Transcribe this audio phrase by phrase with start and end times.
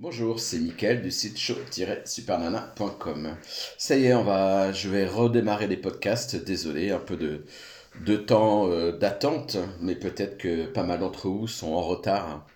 [0.00, 3.36] Bonjour, c'est Mickaël du site show-supernana.com.
[3.78, 6.36] Ça y est, on va, je vais redémarrer les podcasts.
[6.36, 11.72] Désolé, un peu de, temps euh, d'attente, mais peut-être que pas mal d'entre vous sont
[11.72, 12.46] en retard.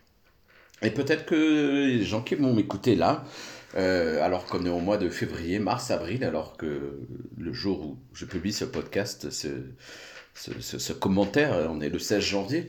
[0.82, 3.24] Et peut-être que les gens qui vont m'écouter là,
[3.74, 7.00] euh, alors qu'on est au mois de février, mars, avril, alors que
[7.36, 9.48] le jour où je publie ce podcast, ce,
[10.34, 12.68] ce commentaire, on est le 16 janvier,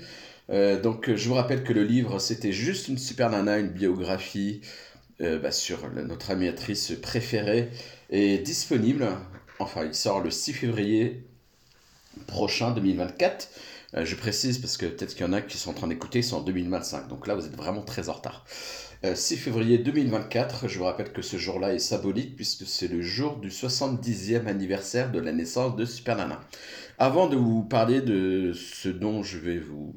[0.50, 4.62] euh, donc je vous rappelle que le livre c'était juste une super nana, une biographie
[5.22, 7.70] euh, bah, sur notre animatrice préférée
[8.10, 9.08] est disponible.
[9.60, 11.24] Enfin il sort le 6 février
[12.28, 13.50] prochain 2024.
[13.96, 16.20] Euh, je précise parce que peut-être qu'il y en a qui sont en train d'écouter,
[16.20, 17.08] ils sont en 2025.
[17.08, 18.46] Donc là vous êtes vraiment très en retard.
[19.16, 23.36] 6 février 2024, je vous rappelle que ce jour-là est symbolique puisque c'est le jour
[23.36, 26.40] du 70e anniversaire de la naissance de Super Nana.
[27.00, 29.94] Avant de vous parler de ce dont je vais vous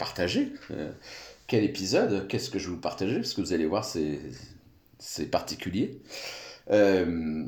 [0.00, 0.90] partager, euh,
[1.46, 6.00] quel épisode, qu'est-ce que je vais vous partager, parce que vous allez voir, c'est particulier.
[6.70, 7.44] Euh,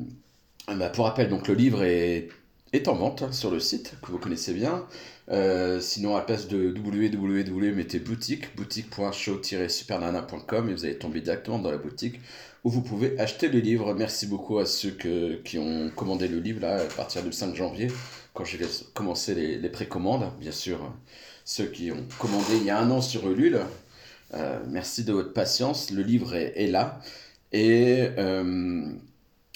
[0.67, 2.29] bah, pour rappel, donc le livre est,
[2.71, 4.85] est en vente hein, sur le site, que vous connaissez bien.
[5.29, 11.57] Euh, sinon, à la place de www, mettez boutique, boutique.show-supernana.com et vous allez tomber directement
[11.57, 12.19] dans la boutique
[12.63, 13.93] où vous pouvez acheter le livre.
[13.93, 14.91] Merci beaucoup à ceux
[15.43, 17.87] qui ont commandé le livre là, à partir du 5 janvier
[18.33, 18.59] quand j'ai
[18.93, 20.79] commencé les, les, précommandes, bien sûr,
[21.45, 23.61] ceux qui ont commandé il y a un an sur Ulule,
[24.33, 26.99] euh, merci de votre patience, le livre est, là.
[27.51, 28.91] Et euh,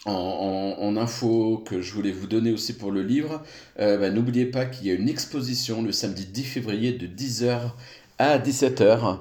[0.06, 3.42] en, en, info que je voulais vous donner aussi pour le livre,
[3.80, 7.72] euh, bah, n'oubliez pas qu'il y a une exposition le samedi 10 février de 10h
[8.20, 9.20] à 17h.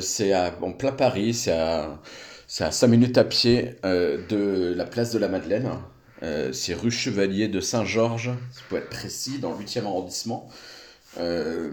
[0.00, 2.00] c'est en plein Paris, c'est à,
[2.60, 5.70] à 5 minutes à pied de la place de la Madeleine.
[6.22, 8.30] Euh, c'est rue Chevalier de Saint-Georges,
[8.68, 10.48] pour être précis, dans le 8e arrondissement.
[11.18, 11.70] Euh,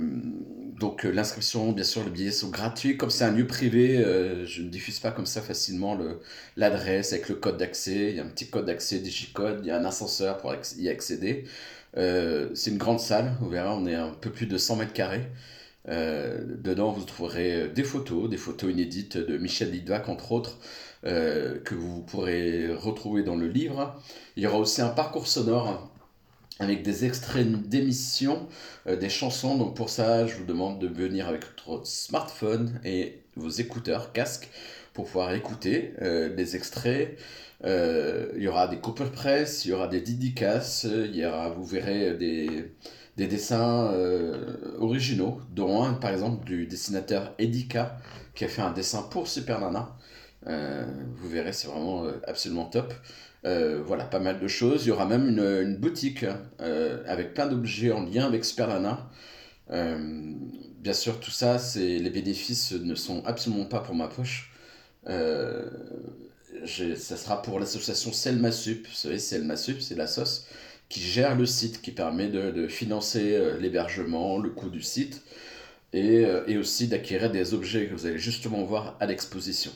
[0.79, 2.97] donc euh, l'inscription, bien sûr, les billets sont gratuits.
[2.97, 4.03] Comme c'est un lieu privé,
[4.45, 5.97] je ne diffuse pas comme ça facilement
[6.57, 8.09] l'adresse avec le code d'accès.
[8.11, 10.89] Il y a un petit code d'accès digicode, il y a un ascenseur pour y
[10.89, 11.45] accéder.
[11.95, 15.25] c'est une grande salle, vous verrez, on est un peu plus de 100 mètres carrés.
[15.87, 20.59] Dedans, vous trouverez des photos, des photos inédites de Michel Lidvac, entre autres,
[21.05, 23.95] euh, que vous pourrez retrouver dans le livre.
[24.35, 25.91] Il y aura aussi un parcours sonore
[26.59, 28.47] avec des extraits d'émissions,
[28.87, 29.55] euh, des chansons.
[29.55, 34.49] Donc pour ça, je vous demande de venir avec votre smartphone et vos écouteurs, casques,
[34.93, 37.19] pour pouvoir écouter euh, les extraits.
[37.63, 41.65] il y aura des coupures presse, il y aura des dédicaces, il y aura, vous
[41.65, 42.71] verrez des,
[43.17, 43.91] des dessins
[44.79, 47.97] originaux, dont un par exemple du dessinateur Edika
[48.35, 49.95] qui a fait un dessin pour Super Nana.
[50.47, 52.93] Euh, vous verrez, c'est vraiment euh, absolument top.
[53.45, 54.85] Euh, voilà, pas mal de choses.
[54.85, 56.25] Il y aura même une, boutique
[56.59, 59.09] avec plein d'objets en lien avec Superlana.
[59.69, 64.51] bien sûr, tout ça, c'est les bénéfices ne sont absolument pas pour ma poche.
[65.05, 65.63] ça
[67.17, 68.87] sera pour l'association Selmasup.
[68.87, 70.47] Vous savez, Selmasup, c'est la sauce
[70.89, 75.23] qui gère le site, qui permet de, financer l'hébergement, le coût du site,
[75.93, 79.71] et, et aussi d'acquérir des objets que vous allez justement voir à l'exposition.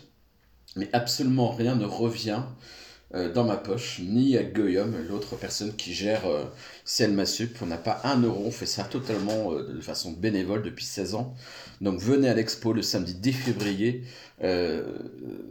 [0.75, 5.94] Mais absolument rien ne revient euh, dans ma poche, ni à Guillaume, l'autre personne qui
[5.94, 6.46] gère euh,
[6.86, 7.58] Sup.
[7.62, 11.16] On n'a pas un euro, on fait ça totalement euh, de façon bénévole depuis 16
[11.16, 11.34] ans.
[11.81, 14.03] Donc venez à l'expo le samedi 10 février.
[14.44, 14.84] Euh,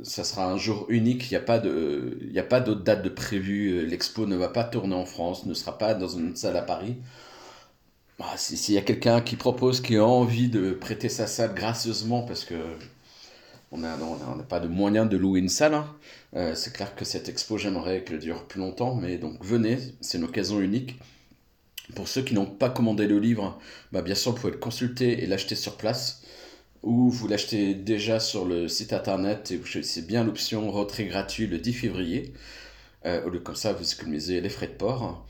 [0.05, 3.85] ça sera un jour unique, il n'y a pas d'autre date de prévu.
[3.87, 6.97] L'expo ne va pas tourner en France, ne sera pas dans une salle à Paris.
[8.21, 12.23] Ah, s'il y a quelqu'un qui propose, qui a envie de prêter sa salle gracieusement,
[12.23, 12.55] parce que
[13.71, 13.97] on n'a
[14.49, 15.75] pas de moyen de louer une salle.
[15.75, 15.95] Hein.
[16.37, 20.19] Euh, c'est clair que cette expo, j'aimerais qu'elle dure plus longtemps, mais donc venez, c'est
[20.19, 20.99] une occasion unique.
[21.95, 23.59] Pour ceux qui n'ont pas commandé le livre,
[23.93, 26.23] bah bien sûr, vous pouvez le consulter et l'acheter sur place,
[26.83, 31.59] ou vous l'achetez déjà sur le site internet et choisissez bien l'option retrait gratuit le
[31.59, 32.35] 10 février.
[33.07, 35.27] Euh, au lieu comme ça, vous économisez les frais de port.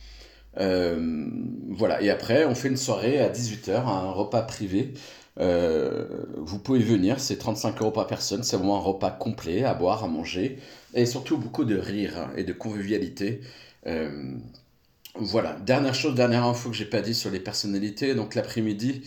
[0.58, 1.28] Euh,
[1.68, 4.94] voilà, et après, on fait une soirée à 18h, un repas privé
[5.40, 6.04] euh,
[6.36, 10.04] vous pouvez venir, c'est 35 euros par personne, c'est vraiment un repas complet à boire,
[10.04, 10.58] à manger,
[10.94, 13.40] et surtout beaucoup de rire et de convivialité.
[13.86, 14.34] Euh,
[15.14, 19.02] voilà, dernière chose, dernière info que j'ai pas dit sur les personnalités, donc l'après-midi,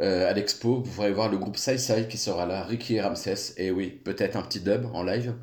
[0.00, 3.00] euh, à l'expo, vous pourrez voir le groupe Sai Sai qui sera là, Ricky et
[3.02, 5.34] Ramsès, et oui, peut-être un petit dub en live,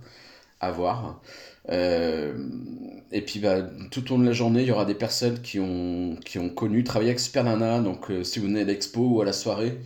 [0.62, 1.22] à voir.
[1.70, 5.60] et puis bah, tout au long de la journée, il y aura des personnes qui
[5.60, 9.22] ont, qui ont connu, travaillé avec Super Nana, donc si vous venez à l'expo ou
[9.22, 9.78] à la soirée,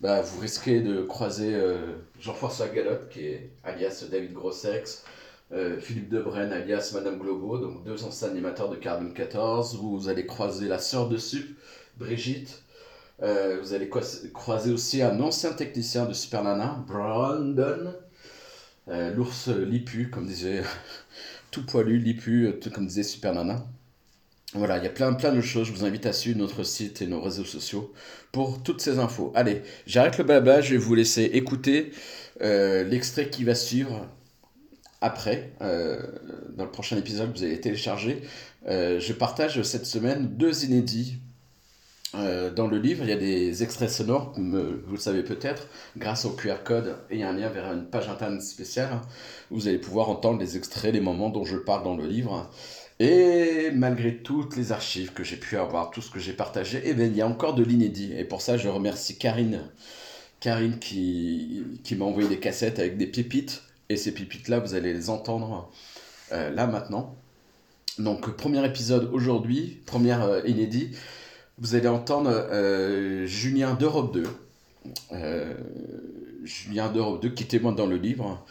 [0.00, 5.04] bah, vous risquez de croiser euh, Jean-François Galotte, qui est alias David Grossex,
[5.52, 9.76] euh, Philippe Debrenne, alias Madame Globo, donc deux anciens animateurs de Carbone 14.
[9.76, 11.58] Vous allez croiser la sœur de Sup,
[11.96, 12.62] Brigitte.
[13.22, 17.94] Euh, vous allez croiser aussi un ancien technicien de Super Nana, Brandon.
[18.86, 20.62] l'ours lipu, comme disait
[21.50, 23.66] tout poilu, lipu, comme disait Super Nana.
[24.54, 25.66] Voilà, il y a plein, plein de choses.
[25.66, 27.92] Je vous invite à suivre notre site et nos réseaux sociaux
[28.32, 29.32] pour toutes ces infos.
[29.34, 31.92] Allez, j'arrête le blabla, je vais vous laisser écouter
[32.40, 34.06] l'extrait qui va suivre
[35.00, 38.22] après, dans le prochain épisode que vous allez télécharger.
[38.66, 41.18] je partage cette semaine deux inédits
[42.14, 45.22] euh, dans le livre, il y a des extraits sonores, comme euh, vous le savez
[45.22, 45.68] peut-être,
[45.98, 49.00] grâce au QR code, et un lien vers une page internet spéciale.
[49.50, 52.50] Vous allez pouvoir entendre les extraits, les moments dont je parle dans le livre.
[53.00, 56.94] Et malgré toutes les archives que j'ai pu avoir, tout ce que j'ai partagé, eh
[56.94, 58.12] bien, il y a encore de l'inédit.
[58.16, 59.62] Et pour ça, je remercie Karine,
[60.40, 63.62] Karine qui, qui m'a envoyé des cassettes avec des pépites.
[63.88, 65.70] Et ces pépites-là, vous allez les entendre
[66.32, 67.16] euh, là maintenant.
[67.98, 70.92] Donc, premier épisode aujourd'hui, première inédit
[71.60, 74.24] vous allez entendre euh, Julien d'Europe 2.
[75.12, 75.54] Euh,
[76.44, 78.44] Julien d'Europe 2 qui témoigne dans le livre,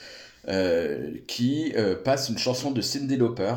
[0.49, 1.73] euh, qui
[2.03, 3.53] passe une chanson de Cindy Lauper,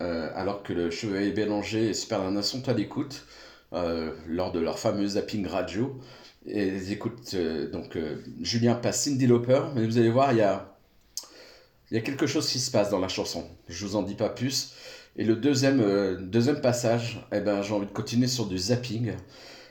[0.00, 3.26] alors que le Chevalier Bélanger et Super Nana sont à l'écoute
[3.72, 5.98] lors de leur fameux zapping radio.
[6.46, 7.34] Et ils écoutent,
[7.72, 7.98] donc
[8.40, 12.70] Julien passe Cindy Lauper, mais vous allez voir, il y a, quelque chose qui se
[12.70, 13.44] passe dans la chanson.
[13.68, 14.72] Je vous en dis pas plus.
[15.18, 19.12] Et le deuxième, euh, deuxième passage, eh ben, j'ai envie de continuer sur du zapping.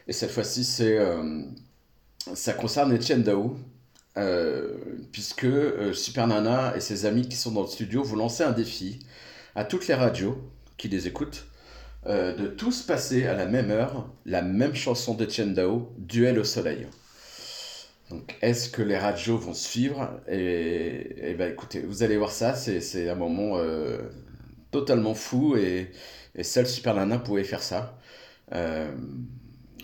[0.07, 1.41] Et cette fois-ci, euh,
[2.33, 3.57] ça concerne Etienne Dao.
[4.17, 4.73] Euh,
[5.11, 5.45] puisque
[5.93, 8.99] Super Nana et ses amis qui sont dans le studio vont lancer un défi
[9.57, 10.41] à toutes les radios
[10.77, 11.47] qui les écoutent
[12.05, 16.87] de tous passer à la même heure la même chanson d'Etienne Dao, Duel au soleil.
[18.09, 20.21] Donc, est-ce que les radios vont suivre?
[20.29, 23.59] Et, et ben, écoutez, vous allez voir ça, c'est un moment
[24.71, 25.91] totalement fou et,
[26.35, 27.97] et seul Super Nana pouvait faire ça.
[28.53, 28.91] Euh,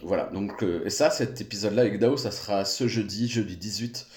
[0.03, 4.07] voilà, donc, euh, et ça, cet épisode-là avec Dao, ça sera ce jeudi, jeudi 18,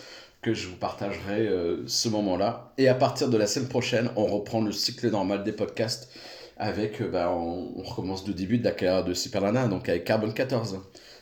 [0.47, 2.73] que je vous partagerai euh, ce moment-là.
[2.79, 6.09] Et à partir de la semaine prochaine, on reprend le cycle normal des podcasts
[6.57, 10.79] avec, bah, on, recommence le début de la carrière de donc avec Carbon 14.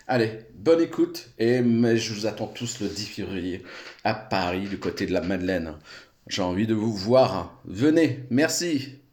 [0.09, 3.62] Allez, bonne écoute, et mais je vous attends tous le 10 février
[4.05, 5.73] à Paris, du côté de la Madeleine.
[6.27, 7.59] J'ai envie de vous voir.
[7.65, 9.04] Venez, merci.